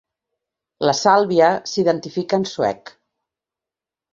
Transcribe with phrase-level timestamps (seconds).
[0.89, 2.93] La Sàlvia s'identifica en suec.